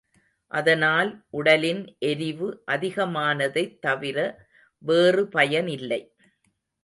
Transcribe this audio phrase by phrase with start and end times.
[0.51, 4.17] அதனால் உடலின் எரிவு அதிகமானதைத் தவிர
[4.83, 6.01] வேறு பயனில்லை.